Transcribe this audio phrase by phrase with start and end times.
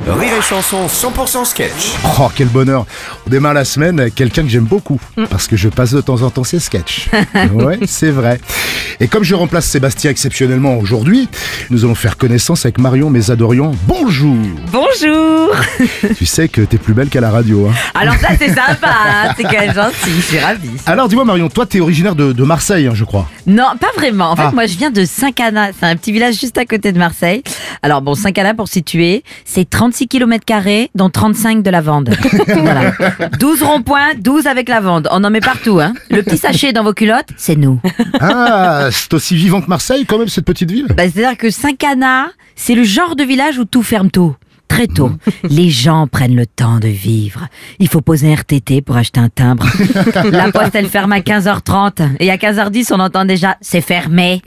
[0.00, 1.92] Rire et Chanson 100% sketch.
[2.18, 2.86] Oh, quel bonheur.
[3.26, 6.22] On démarre la semaine avec quelqu'un que j'aime beaucoup, parce que je passe de temps
[6.22, 7.10] en temps ses sketchs.
[7.52, 8.40] ouais, c'est vrai.
[9.00, 11.28] Et comme je remplace Sébastien exceptionnellement aujourd'hui,
[11.68, 13.72] nous allons faire connaissance avec Marion Mésadorian.
[13.86, 14.34] Bonjour
[14.72, 15.50] Bonjour
[16.16, 17.68] Tu sais que t'es plus belle qu'à la radio.
[17.68, 17.74] Hein.
[17.94, 20.70] Alors ça c'est sympa, hein, c'est quand même gentil, je suis ravie.
[20.86, 23.28] Alors dis-moi Marion, toi t'es originaire de, de Marseille, hein, je crois.
[23.46, 24.30] Non, pas vraiment.
[24.30, 24.52] En fait, Ah.
[24.54, 27.42] moi je viens de Saint-Cana, c'est un petit village juste à côté de Marseille.
[27.82, 30.46] Alors bon, Saint-Cana pour situer, c'est 36 km
[30.94, 32.10] dont 35 de lavande.
[32.46, 32.92] voilà.
[33.40, 35.08] 12 ronds-points, 12 avec lavande.
[35.10, 35.92] On en met partout, hein.
[36.08, 37.80] Le petit sachet dans vos culottes, c'est nous.
[38.20, 42.28] Ah, c'est aussi vivant que Marseille quand même cette petite ville Bah, C'est-à-dire que Saint-Cana,
[42.54, 44.36] c'est le genre de village où tout ferme tôt.
[44.68, 45.10] Très tôt.
[45.42, 47.48] Les gens prennent le temps de vivre.
[47.80, 49.66] Il faut poser un RTT pour acheter un timbre.
[50.30, 52.18] La poste, elle ferme à 15h30.
[52.20, 54.42] Et à 15h10, on entend déjà «c'est fermé».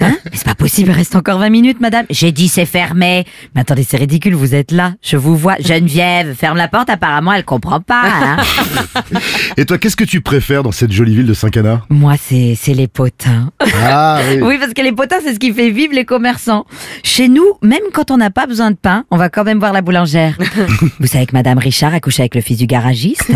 [0.00, 2.06] Hein Mais c'est pas possible, il reste encore 20 minutes, madame.
[2.10, 3.24] J'ai dit «c'est fermé».
[3.54, 4.94] Mais attendez, c'est ridicule, vous êtes là.
[5.02, 5.56] Je vous vois.
[5.60, 8.02] Geneviève, ferme la porte, apparemment, elle comprend pas.
[8.04, 8.36] hein.
[9.56, 12.74] Et toi, qu'est-ce que tu préfères dans cette jolie ville de Saint-Cana Moi, c'est c'est
[12.74, 13.50] les potins.
[13.82, 14.40] Ah oui.
[14.42, 16.64] Oui, parce que les potins, c'est ce qui fait vivre les commerçants.
[17.02, 19.72] Chez nous, même quand on n'a pas besoin de pain, on va quand même voir
[19.72, 20.36] la boulangère.
[21.00, 23.30] Vous savez que Madame Richard a couché avec le fils du garagiste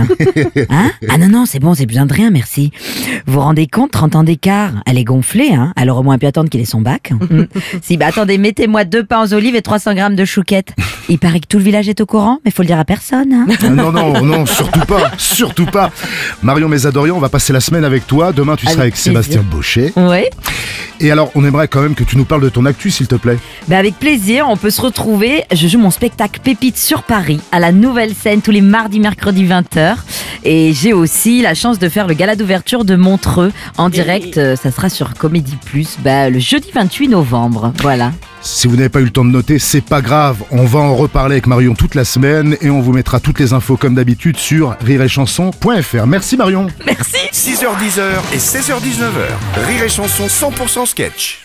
[0.70, 2.70] Hein Ah non, non, c'est bon, c'est besoin de rien, merci.
[3.26, 6.18] Vous vous rendez compte, 30 ans d'écart Elle est gonflée, hein Elle aurait au moins
[6.18, 7.10] pu attendre qu'il ait son bac.
[7.10, 7.42] Mm.
[7.82, 10.72] si, bah attendez, mettez-moi deux pains aux olives et 300 grammes de chouquettes.
[11.08, 13.32] Il paraît que tout le village est au courant, mais faut le dire à personne.
[13.32, 15.90] Hein Ah, Non, non, non, surtout pas, surtout pas.
[16.42, 18.32] Marion Mésadorian, on va passer la semaine avec toi.
[18.32, 18.96] Demain, tu seras avec.
[18.96, 19.92] Sébastien Baucher.
[19.96, 20.30] ouais.
[21.00, 23.16] Et alors, on aimerait quand même que tu nous parles de ton actu, s'il te
[23.16, 23.36] plaît.
[23.66, 25.42] Bah avec plaisir, on peut se retrouver.
[25.52, 29.44] Je joue mon spectacle Pépite sur Paris à la nouvelle scène tous les mardis, mercredis
[29.44, 29.96] 20h.
[30.44, 34.36] Et j'ai aussi la chance de faire le gala d'ouverture de Montreux en direct.
[34.38, 37.72] Euh, Ça sera sur Comédie Plus bah, le jeudi 28 novembre.
[37.80, 38.12] Voilà.
[38.42, 40.36] Si vous n'avez pas eu le temps de noter, c'est pas grave.
[40.50, 43.54] On va en reparler avec Marion toute la semaine et on vous mettra toutes les
[43.54, 46.06] infos comme d'habitude sur rireetchanson.fr.
[46.06, 46.66] Merci Marion.
[46.84, 47.16] Merci.
[47.32, 48.00] 6h10
[48.34, 49.66] et 16h19h.
[49.66, 51.43] Rire et Chanson 100% sketch.